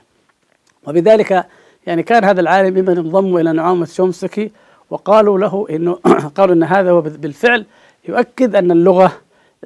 [0.87, 1.45] وبذلك
[1.87, 4.51] يعني كان هذا العالم ممن انضموا إلى نعومة شومسكي
[4.89, 5.93] وقالوا له انه
[6.37, 7.65] قالوا إن هذا هو بالفعل
[8.07, 9.11] يؤكد أن اللغة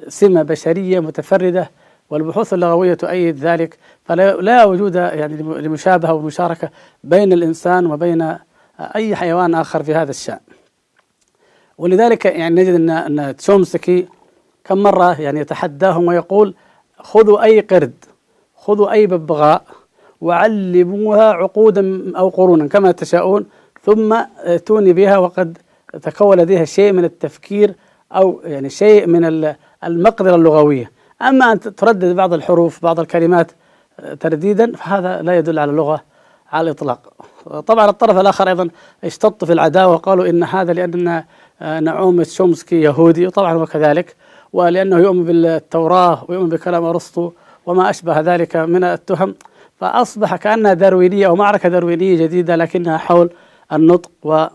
[0.08, 1.70] سمة بشرية متفردة
[2.10, 6.70] والبحوث اللغوية تؤيد ذلك فلا لا وجود يعني لمشابهة ومشاركة
[7.04, 8.36] بين الإنسان وبين
[8.80, 10.40] أي حيوان آخر في هذا الشأن.
[11.78, 14.06] ولذلك يعني نجد أن أن تشومسكي
[14.64, 16.54] كم مرة يعني يتحداهم ويقول
[16.98, 17.92] خذوا أي قرد
[18.56, 19.62] خذوا أي ببغاء
[20.20, 23.46] وعلموها عقودا أو قرونا كما تشاءون
[23.82, 25.58] ثم اتوني بها وقد
[26.02, 27.74] تكون لديها شيء من التفكير
[28.12, 29.24] أو يعني شيء من
[29.84, 30.90] المقدرة اللغوية.
[31.22, 33.52] أما أن تردد بعض الحروف بعض الكلمات
[34.20, 36.02] ترديدا فهذا لا يدل على اللغة
[36.52, 37.12] على الإطلاق.
[37.66, 38.68] طبعا الطرف الآخر أيضا
[39.04, 41.24] اشتط في العداوة وقالوا إن هذا لأن
[41.60, 44.16] نعوم تشومسكي يهودي وطبعا هو كذلك
[44.52, 47.30] ولأنه يؤمن بالتوراة ويؤمن بكلام أرسطو
[47.66, 49.34] وما أشبه ذلك من التهم.
[49.80, 53.30] فأصبح كأنها داروينية أو معركة داروينية جديدة لكنها حول
[53.72, 54.52] النطق وعدم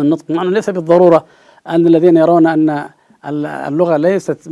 [0.00, 0.24] النطق.
[0.30, 1.24] مع أنه ليس بالضرورة
[1.68, 2.88] أن الذين يرون أن
[3.24, 4.50] اللغة ليست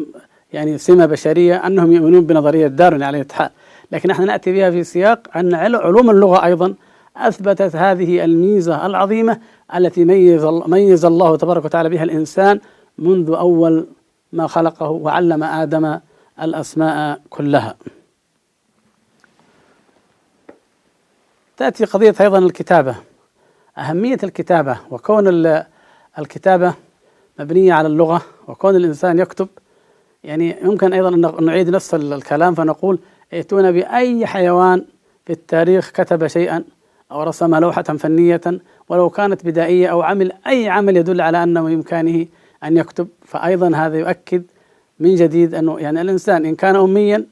[0.52, 3.50] يعني سمة بشرية أنهم يؤمنون بنظرية داروين على الاتحاد
[3.92, 6.74] لكن نحن نأتي بها في سياق أن علوم اللغة أيضا
[7.16, 9.40] أثبتت هذه الميزة العظيمة
[9.74, 12.60] التي ميز, ميز الله تبارك وتعالى بها الإنسان
[12.98, 13.86] منذ أول
[14.32, 15.98] ما خلقه وعلم آدم
[16.42, 17.74] الأسماء كلها.
[21.56, 22.96] تأتي قضية أيضا الكتابة.
[23.78, 25.46] أهمية الكتابة وكون
[26.18, 26.74] الكتابة
[27.38, 29.48] مبنية على اللغة وكون الإنسان يكتب
[30.24, 32.98] يعني يمكن أيضا أن نعيد نفس الكلام فنقول
[33.32, 34.84] ائتونا بأي حيوان
[35.26, 36.64] في التاريخ كتب شيئا
[37.12, 38.40] أو رسم لوحة فنية
[38.88, 42.26] ولو كانت بدائية أو عمل أي عمل يدل على أنه بإمكانه
[42.64, 43.08] أن يكتب.
[43.24, 44.42] فأيضا هذا يؤكد
[45.00, 47.26] من جديد أنه يعني الإنسان إن كان أميا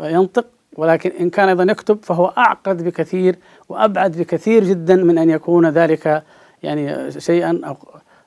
[0.00, 3.36] ينطق ولكن إن كان أيضا يكتب فهو أعقد بكثير
[3.68, 6.22] وأبعد بكثير جدا من أن يكون ذلك
[6.62, 7.76] يعني شيئا أو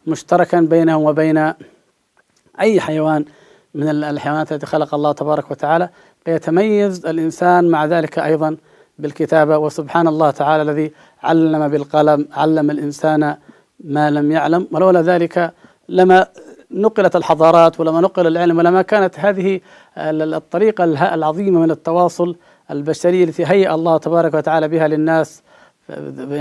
[0.08, 1.54] مشتركا بينه وبين
[2.60, 3.26] أي حيوان
[3.76, 5.90] من الحيوانات التي خلق الله تبارك وتعالى
[6.26, 8.58] فيتميز الإنسان مع ذلك أيضا
[9.00, 9.58] بالكتابة.
[9.58, 10.92] وسبحان الله تعالى الذي
[11.24, 13.36] علم بالقلم علم الإنسان
[13.84, 14.68] ما لم يعلم.
[14.72, 15.54] ولولا ذلك
[15.90, 16.28] لما
[16.72, 19.62] نقلت الحضارات ولما نقل العلم ولما كانت هذه
[19.98, 22.36] الطريقة العظيمة من التواصل
[22.72, 25.42] البشري التي هيأ الله تبارك وتعالى بها للناس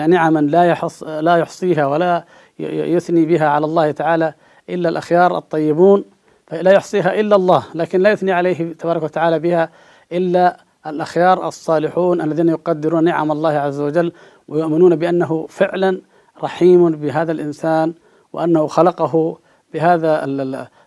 [0.09, 2.25] نعما لا يحص لا يحصيها ولا
[2.59, 4.35] يثني بها على الله تعالى
[4.69, 6.05] إلا الأخيار الطيبون
[6.53, 9.71] لا يحصيها إلا الله لكن لا يثني عليه تبارك وتعالى بها
[10.13, 14.13] إلا الأخيار الصالحون الذين يقدرون نعم الله عز وجل
[14.49, 16.01] ويؤمنون بأنه فعلا
[16.43, 17.95] رحيم بهذا الإنسان
[18.33, 19.39] وأنه خلقه
[19.75, 20.25] بهذا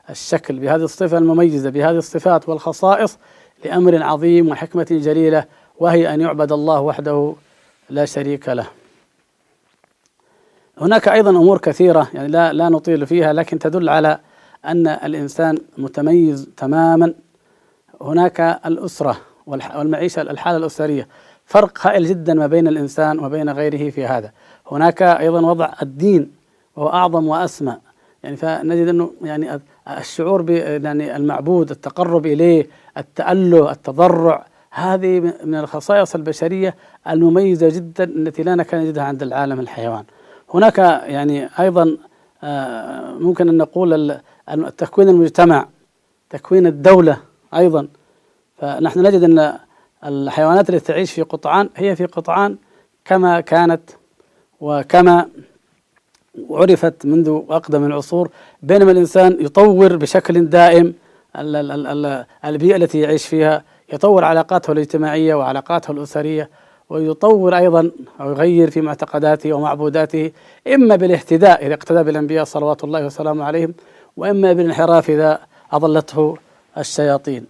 [0.09, 3.17] الشكل بهذه الصفة المميزة بهذه الصفات والخصائص
[3.65, 5.45] لأمر عظيم وحكمة جليلة
[5.79, 7.33] وهي أن يعبد الله وحده
[7.89, 8.78] لا شريك له.
[10.81, 14.19] هناك أيضا أمور كثيرة يعني لا لا نطيل فيها لكن تدل على
[14.65, 17.13] أن الإنسان متميز تماما.
[18.01, 21.07] هناك الأسرة والمعيشة الحالة الأسرية
[21.45, 24.31] فرق هائل جدا ما بين الإنسان وبين غيره في هذا.
[24.71, 26.31] هناك أيضا وضع الدين
[26.75, 27.77] وهو أعظم وأسمى.
[28.23, 29.61] يعني فنجد أنه يعني
[29.97, 36.75] الشعور ب يعني المعبود التقرب إليه التأله التضرع هذه من الخصائص البشرية
[37.07, 40.03] المميزة جدا التي لا نكاد نجدها عند العالم الحيوان.
[40.53, 41.97] هناك يعني أيضا
[42.43, 44.17] آه، ممكن أن نقول
[44.77, 45.67] تكوين المجتمع
[46.29, 47.17] تكوين الدولة
[47.53, 47.87] أيضا.
[48.57, 49.59] فنحن نجد أن
[50.05, 52.57] الحيوانات التي تعيش في قطعان هي في قطعان
[53.05, 53.81] كما كانت
[54.59, 55.29] وكما
[56.49, 58.29] عرفت منذ أقدم العصور.
[58.61, 60.93] بينما الإنسان يطور بشكل دائم
[62.45, 66.49] البيئة التي يعيش فيها يطور علاقاته الاجتماعية وعلاقاته الأسرية.
[66.89, 70.31] ويطور أيضا أو يغير في معتقداته ومعبوداته
[70.67, 73.73] إما بالاهتداء إذا اقتدى بالأنبياء صلوات الله وسلامه عليهم
[74.17, 75.39] وإما بالانحراف إذا
[75.71, 76.37] أضلته
[76.77, 77.45] الشياطين.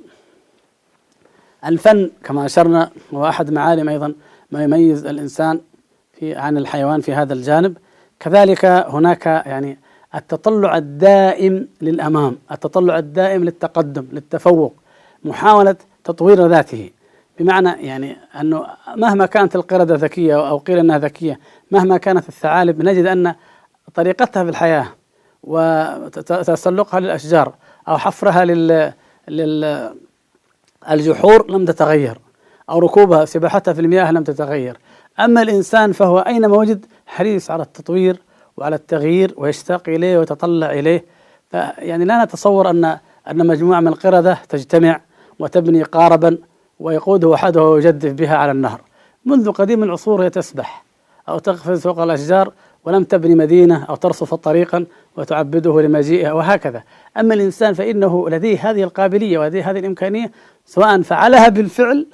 [1.65, 4.13] الفن كما أشرنا هو أحد معالم أيضا
[4.51, 5.61] ما يميز الإنسان
[6.13, 7.77] في عن الحيوان في هذا الجانب.
[8.19, 9.77] كذلك هناك يعني
[10.15, 14.73] التطلع الدائم للأمام التطلع الدائم للتقدم للتفوق
[15.23, 16.89] محاولة تطوير ذاته.
[17.39, 21.39] بمعنى يعني أنه مهما كانت القردة ذكية أو قيل أنها ذكية
[21.71, 23.35] مهما كانت الثعالب نجد أن
[23.93, 24.87] طريقتها في الحياة
[25.43, 27.53] وتسلقها للأشجار
[27.87, 28.93] أو حفرها لل,
[29.27, 29.89] لل
[30.91, 32.17] الجحور لم تتغير
[32.69, 34.77] أو ركوبها سباحتها في المياه لم تتغير.
[35.19, 38.21] أما الإنسان فهو أينما وجد؟ حريص على التطوير
[38.57, 41.05] وعلى التغيير ويشتاق إليه ويتطلع إليه.
[41.51, 42.97] فيعني لا نتصور أن
[43.27, 45.01] أن مجموعة من القردة تجتمع
[45.39, 46.37] وتبني قاربا
[46.79, 48.81] ويقوده أحدها ويجدف بها على النهر.
[49.25, 50.83] منذ قديم العصور هي تسبح
[51.29, 52.53] أو تقفز فوق الأشجار
[52.85, 54.85] ولم تبني مدينة أو ترصف طريقا
[55.17, 56.83] وتعبده لمجيئها وهكذا.
[57.17, 60.31] أما الإنسان فإنه لديه هذه القابلية ولديه هذه الإمكانية
[60.65, 62.07] سواء فعلها بالفعل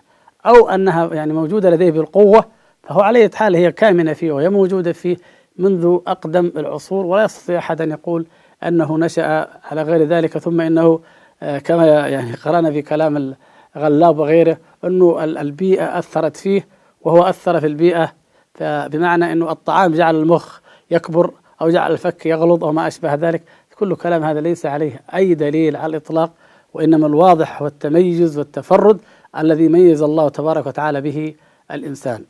[0.45, 2.45] أو أنها يعني موجودة لديه بالقوة
[2.83, 5.17] فهو على حال هي كامنة فيه وهي موجودة فيه
[5.57, 8.25] منذ أقدم العصور ولا يستطيع أحد أن يقول
[8.63, 10.99] أنه نشأ على غير ذلك ثم إنه
[11.43, 13.35] آه، كما يعني قرأنا في كلام
[13.75, 16.67] الغلاب وغيره أنه البيئة أثرت فيه
[17.01, 18.13] وهو أثر في البيئة.
[18.61, 20.59] بمعنى أنه الطعام جعل المخ
[20.91, 23.43] يكبر أو جعل الفك يغلظ أو ما أشبه ذلك
[23.79, 26.31] كل كلام هذا ليس عليه أي دليل على الإطلاق
[26.73, 28.99] وإنما الواضح هو التميز والتفرد
[29.37, 31.35] الذي ميز الله تبارك وتعالى به
[31.71, 32.23] الإنسان.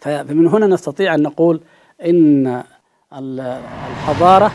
[0.00, 1.60] فمن هنا نستطيع أن نقول
[2.04, 2.62] إن
[3.12, 4.52] الحضارة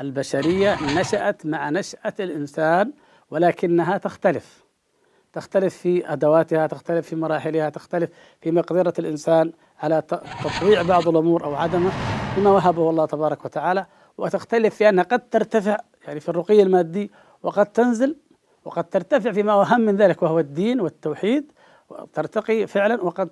[0.00, 2.92] البشرية نشأت مع نشأة الإنسان
[3.30, 4.64] ولكنها تختلف.
[5.32, 10.02] تختلف في أدواتها تختلف في مراحلها تختلف في مقدرة الإنسان على
[10.44, 11.90] تطويع بعض الأمور أو عدمه
[12.36, 13.86] بما وهبه الله تبارك وتعالى.
[14.18, 17.10] وتختلف في أنها قد ترتفع يعني في الرقي المادي
[17.42, 18.16] وقد تنزل
[18.64, 21.52] وقد ترتفع فيما أهم من ذلك وهو الدين والتوحيد.
[22.12, 23.28] ترتقي فعلا وقد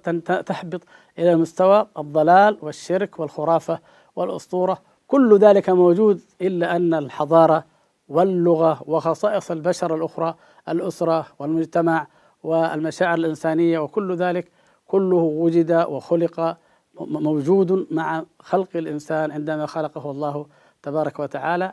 [0.46, 0.80] تحبط
[1.18, 3.80] إلى مستوى الضلال والشرك والخرافة
[4.16, 4.78] والأسطورة.
[5.06, 7.64] كل ذلك موجود إلا أن الحضارة
[8.08, 10.34] واللغة وخصائص البشر الأخرى
[10.68, 12.06] الأسرة والمجتمع
[12.42, 14.50] والمشاعر الإنسانية وكل ذلك
[14.86, 16.56] كله وجد وخلق
[17.00, 20.46] موجود مع خلق الإنسان عندما خلقه الله
[20.82, 21.72] تبارك وتعالى.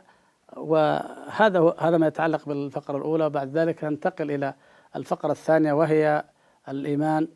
[0.56, 3.26] وهذا هذا ما يتعلق بالفقرة الأولى.
[3.26, 4.54] وبعد ذلك ننتقل إلى
[4.96, 6.24] الفقرة الثانية وهي
[6.68, 7.28] الإيمان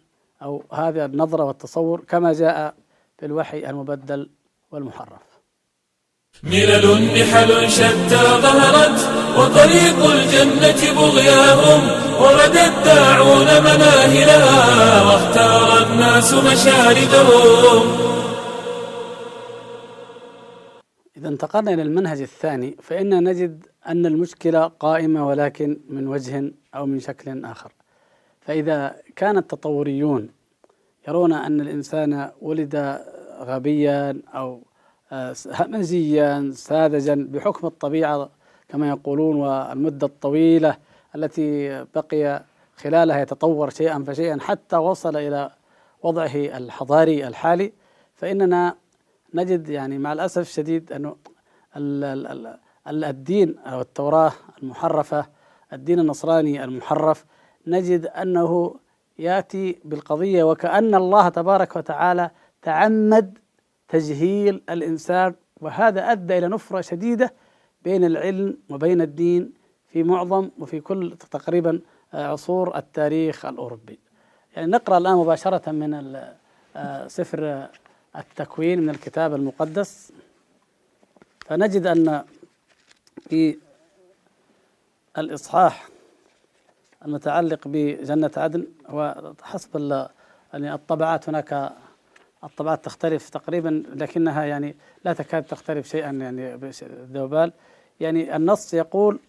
[0.42, 2.74] أو هذه النظرة والتصور كما جاء
[3.18, 4.30] في الوحي المبدل
[4.70, 5.29] والمحرف.
[6.42, 9.00] ملل نحل شتى ظهرت
[9.38, 11.82] وطريق الجنة بغياهم
[12.22, 17.82] ورد الداعون مناهلها واختار الناس مشاردهم
[21.16, 27.00] إذا انتقلنا إلى المنهج الثاني فإن نجد أن المشكلة قائمة ولكن من وجه أو من
[27.00, 27.72] شكل آخر.
[28.40, 30.28] فإذا كان التطوريون
[31.08, 33.00] يرون أن الإنسان ولد
[33.40, 34.62] غبيا أو
[35.46, 38.30] همزيا ساذجا بحكم الطبيعة
[38.68, 40.76] كما يقولون والمدة الطويلة
[41.16, 42.42] التي بقي
[42.76, 45.50] خلالها يتطور شيئا فشيئا حتى وصل إلى
[46.02, 47.72] وضعه الحضاري الحالي.
[48.14, 48.74] فإننا
[49.34, 51.16] نجد يعني مع الأسف الشديد أنه
[52.86, 55.26] الدين أو التوراة المحرفة
[55.72, 57.24] الدين النصراني المحرف
[57.66, 58.74] نجد أنه
[59.18, 62.30] يأتي بالقضية وكأن الله تبارك وتعالى
[62.62, 63.38] تعمد
[63.90, 67.32] تجهيل الإنسان وهذا أدى إلى نفرة شديدة
[67.84, 69.52] بين العلم وبين الدين
[69.92, 71.80] في معظم وفي كل تقريبا
[72.14, 73.98] عصور التاريخ الأوروبي.
[74.56, 76.20] يعني نقرأ الآن مباشرة من
[77.06, 77.68] سفر
[78.16, 80.12] التكوين من الكتاب المقدس.
[81.46, 82.24] فنجد أن
[83.28, 83.56] في
[85.18, 85.88] الإصحاح
[87.04, 90.06] المتعلق بجنة عدن وحسب
[90.52, 91.72] يعني الطبعات هناك
[92.44, 96.72] الطبعات تختلف تقريبا لكنها يعني لا تكاد تختلف شيئا يعني
[97.12, 97.52] ذوبال
[98.00, 99.20] يعني النص يقول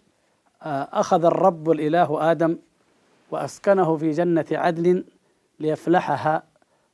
[0.62, 2.58] آه، أخذ الرب الإله آدم
[3.30, 5.04] وأسكنه في جنة عدن
[5.60, 6.42] ليفلحها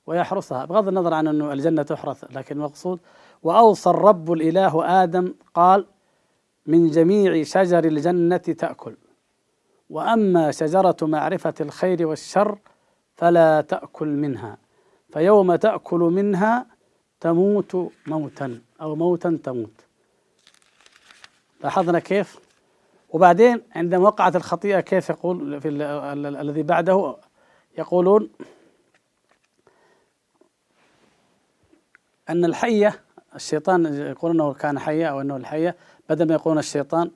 [0.06, 0.64] ويحرسها.
[0.64, 3.00] بغض النظر عن أن الجنة تحرث لكن المقصود
[3.42, 5.86] وأوصى الرب الإله آدم قال
[6.66, 8.96] من جميع شجر الجنة تأكل
[9.90, 12.58] وأما شجرة معرفة الخير والشر
[13.16, 14.58] فلا تأكل منها.
[15.12, 16.66] فيوم تأكل منها
[17.20, 19.84] تموت موتا أو موتا تموت.
[21.62, 22.38] لاحظنا كيف؟
[23.10, 27.16] وبعدين عندما وقعت الخطيئة كيف يقول في الذي بعده؟
[27.78, 28.30] يقولون
[32.28, 33.00] أن الحية
[33.34, 35.76] الشيطان يقولون أنه كان حية أو أنه الحية
[36.08, 37.10] بدل ما يقولون الشيطان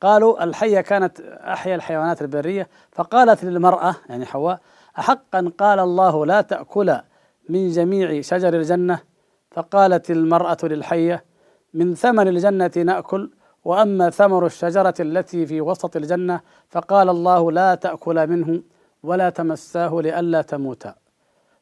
[0.00, 4.60] قالوا الحية كانت أحيا الحيوانات البرية فقالت للمرأة يعني حواء
[4.98, 6.98] أحقا قال الله لا تأكل
[7.48, 8.98] من جميع شجر الجنة
[9.50, 11.24] فقالت المرأة للحية
[11.74, 13.30] من ثمر الجنة نأكل
[13.64, 18.62] وأما ثمر الشجرة التي في وسط الجنة فقال الله لا تأكل منه
[19.02, 20.94] ولا تمساه لئلا تموتا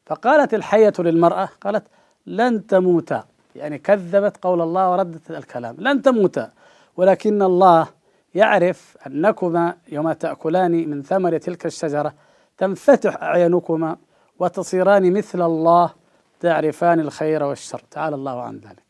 [0.05, 1.83] فقالت الحية للمرأة قالت
[2.25, 3.23] لن تموتا
[3.55, 6.51] يعني كذبت قول الله وردت الكلام لن تموتا
[6.97, 7.87] ولكن الله
[8.35, 12.13] يعرف أنكما يوم تأكلان من ثمر تلك الشجرة
[12.57, 13.97] تنفتح أعينكما
[14.39, 15.93] وتصيران مثل الله
[16.39, 17.81] تعرفان الخير والشر.
[17.91, 18.83] تعالى الله عن ذلك.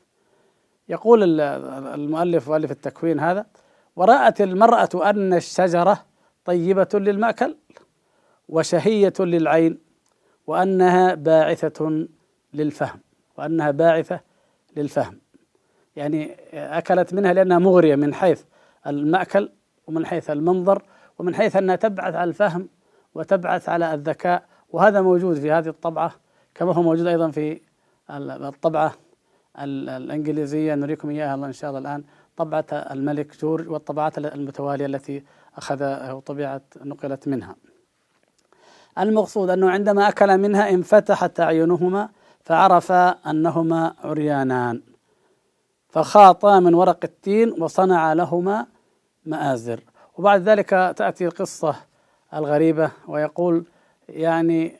[0.89, 3.45] يقول المؤلف مؤلف التكوين هذا
[3.95, 6.05] ورأت المرأة أن الشجرة
[6.45, 7.55] طيبة للمأكل
[8.49, 9.79] وشهية للعين
[10.47, 12.07] وأنها باعثة
[12.53, 12.99] للفهم
[13.37, 14.19] وأنها باعثة
[14.77, 15.19] للفهم.
[15.95, 18.43] يعني أكلت منها لأنها مغرية من حيث
[18.87, 19.49] المأكل
[19.87, 20.83] ومن حيث المنظر
[21.19, 22.69] ومن حيث أنها تبعث على الفهم
[23.15, 24.45] وتبعث على الذكاء
[24.75, 26.11] وهذا موجود في هذه الطبعة
[26.55, 27.61] كما هو موجود أيضا في
[28.09, 28.93] الطبعة
[29.59, 32.03] الإنجليزية نريكم إياها إن شاء الله الآن.
[32.37, 35.23] طبعة الملك جورج والطبعات المتوالية التي
[35.57, 37.55] أخذ وطبعت نقلت منها.
[38.99, 42.09] المقصود أنه عندما أكل منها انفتحت أعينهما
[42.41, 44.81] فعرف أنهما عريانان.
[45.89, 48.65] فخاطا من ورق التين وصنع لهما
[49.25, 49.79] مآزر.
[50.17, 51.75] وبعد ذلك تأتي القصة
[52.33, 53.65] الغريبة ويقول
[54.09, 54.75] يعني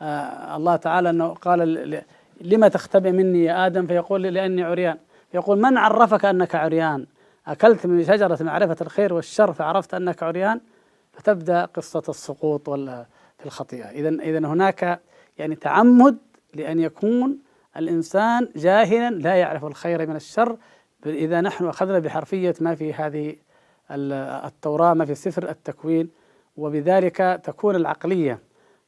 [0.00, 2.02] آه الله تعالى أنه قال
[2.40, 4.98] لما تختبئ مني يا آدم؟ فيقول لأني عريان.
[5.34, 7.06] يقول من عرفك أنك عريان؟
[7.46, 10.60] أكلت من شجرة معرفة الخير والشر فعرفت أنك عريان؟
[11.12, 13.90] فتبدأ قصة السقوط في الخطيئة.
[13.90, 15.00] إذا إذا هناك
[15.38, 16.16] يعني تعمد
[16.54, 17.38] لأن يكون
[17.76, 20.56] الإنسان جاهلا لا يعرف الخير من الشر.
[21.06, 23.36] إذا نحن أخذنا بحرفية ما في هذه
[23.90, 26.08] التوراة ما في سفر التكوين
[26.56, 28.38] وبذلك تكون العقلية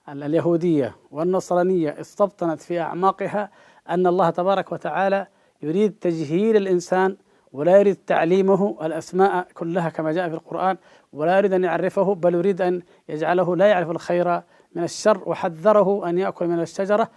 [0.09, 3.51] اليهودية والنصرانية استبطنت في أعماقها
[3.89, 5.27] أن الله تبارك وتعالى
[5.63, 7.17] يريد تجهيل الإنسان
[7.53, 10.77] ولا يريد تعليمه الأسماء كلها كما جاء في القرآن
[11.13, 14.43] ولا يريد أن يعرفه بل يريد أن يجعله لا يعرف الخير
[14.75, 17.11] من الشر وحذره أن يأكل من الشجرة.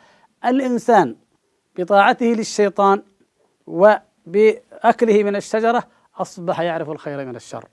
[0.46, 1.16] الإنسان
[1.78, 3.02] بطاعته للشيطان
[3.68, 5.84] وبأكله من الشجرة
[6.18, 7.66] أصبح يعرف الخير من الشر.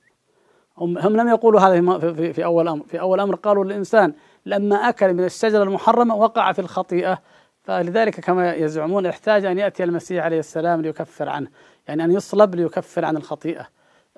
[0.79, 1.99] هم, لم يقولوا هذا
[2.33, 4.15] في أول أمر في أول أمر قالوا للإنسان
[4.47, 7.19] لما أكل من الشجرة المحرمة وقع في الخطيئة.
[7.63, 11.49] فلذلك كما يزعمون احتاج أن يأتي المسيح عليه السلام ليكفر عنه
[11.89, 13.67] يعني أن يصلب ليكفر عن الخطيئة.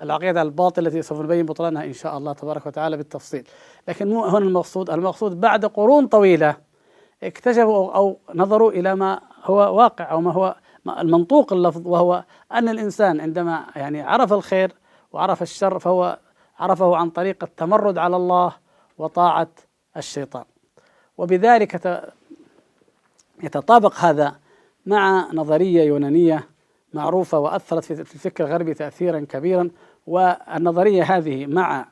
[0.02, 3.48] العقيدة الباطلة التي سوف نبين بطلانها إن شاء الله تبارك وتعالى بالتفصيل.
[3.88, 4.90] لكن مو هنا المقصود.
[4.90, 6.56] المقصود بعد قرون طويلة
[7.22, 10.56] اكتشفوا أو نظروا إلى ما هو واقع أو ما هو
[10.98, 14.72] المنطوق اللفظ وهو أن الإنسان عندما يعني عرف الخير
[15.12, 16.18] وعرف الشر فهو
[16.58, 18.52] عرفه عن طريق التمرد على الله
[18.98, 19.48] وطاعة
[19.98, 20.44] الشيطان.
[21.18, 22.02] وبذلك
[23.42, 24.36] يتطابق هذا
[24.86, 26.48] مع نظرية يونانية
[26.94, 29.70] معروفة وأثرت في الفكر الغربي تأثيرا كبيرا
[30.06, 31.88] والنظرية هذه مع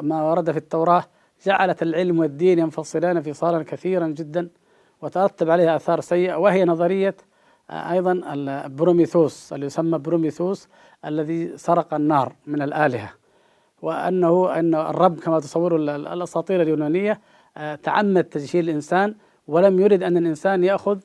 [0.00, 1.04] ما ورد في التوراة
[1.46, 4.48] جعلت العلم والدين ينفصلان انفصالا كثيرا جدا
[5.02, 7.16] وترتب عليها آثار سيئة وهي نظرية
[7.70, 8.22] أيضا
[8.66, 10.68] بروميثوس اللي يسمى بروميثوس
[11.04, 13.14] الذي سرق النار من الآلهة.
[13.82, 17.20] وأنه أن الرب كما تصور الأساطير اليونانية
[17.82, 19.14] تعمد تجهيل الإنسان
[19.48, 20.98] ولم يرد أن الإنسان يأخذ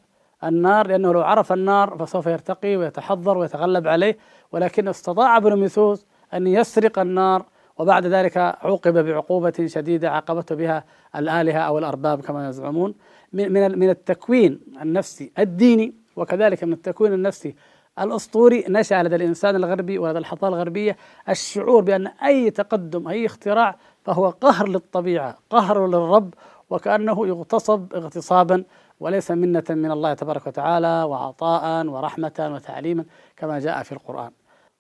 [0.43, 4.17] النار لأنه لو عرف النار فسوف يرتقي ويتحضر ويتغلب عليه.
[4.51, 7.45] ولكن استطاع بروميثوس أن يسرق النار
[7.77, 10.83] وبعد ذلك عوقب بعقوبة شديدة عاقبته بها
[11.15, 12.93] الآلهة أو الأرباب كما يزعمون.
[13.33, 17.55] من من التكوين النفسي الديني وكذلك من التكوين النفسي
[17.99, 20.97] الأسطوري نشأ لدى الإنسان الغربي ولدى الحضارة الغربية
[21.29, 23.75] الشعور بأن أي تقدم أي اختراع
[24.05, 26.33] فهو قهر للطبيعة قهر للرب
[26.69, 28.63] وكأنه يغتصب اغتصابا
[28.99, 33.05] وليس منة من الله تبارك وتعالى وعطاء ورحمة وتعليما
[33.37, 34.31] كما جاء في القرآن.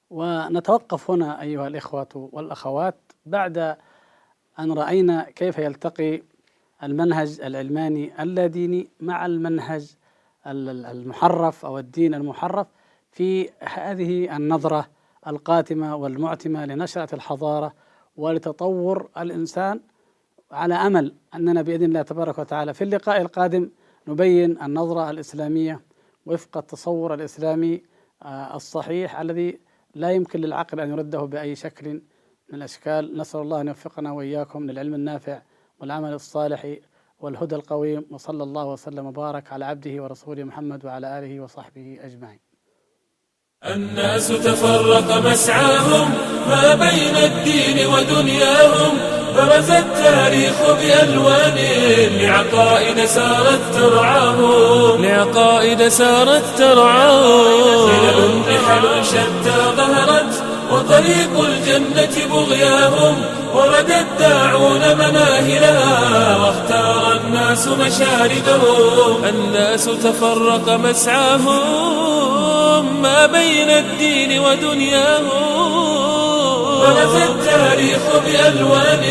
[0.09, 2.95] ونتوقف هنا أيها الإخوة والأخوات
[3.25, 3.57] بعد
[4.59, 6.21] أن رأينا كيف يلتقي
[6.83, 9.95] المنهج العلماني اللاديني مع المنهج
[10.47, 12.67] المحرف أو الدين المحرف
[13.13, 14.89] في هذه النظرة
[15.27, 17.73] القاتمة والمعتمة لنشأة الحضارة
[18.15, 19.81] ولتطور الإنسان
[20.51, 23.69] على أمل أننا بإذن الله تبارك وتعالى في اللقاء القادم
[24.07, 25.81] نبين النظرة الإسلامية
[26.25, 27.83] وفق التصور الإسلامي
[28.23, 29.59] آه، الصحيح الذي
[29.95, 31.93] لا يمكن للعقل أن يرده بأي شكل
[32.49, 33.17] من الأشكال.
[33.17, 35.41] نسأل الله أن يوفقنا وإياكم للعلم النافع
[35.79, 36.75] والعمل الصالح
[37.19, 42.42] والهدى القويم وصلى الله وسلم وبارك على عبده ورسوله محمد وعلى آله وصحبه أجمعين.
[43.71, 46.13] الناس تفرق مسعاهم
[46.49, 48.97] ما بين الدين ودنياهم
[49.35, 51.57] برز التاريخ بألوان
[52.19, 55.05] لعقائد سارت ترعاهم.
[55.05, 57.87] لعقائد سارت ترعاهم.
[57.87, 63.15] خلل نحل شتى ظهرت وطريق الجنة بغياهم
[63.53, 67.12] ورد الداعون مناهلها واختار
[67.53, 71.61] الناس مشاردهم الناس تفرق مسعاهم
[73.01, 75.29] ما بين الدين ودنياهم.
[76.81, 79.03] برز التاريخ بألوان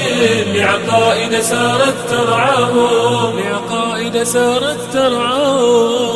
[0.55, 3.38] لعقائد سارت ترعاهم.
[3.38, 6.11] لعقائد سارت ترعاهم.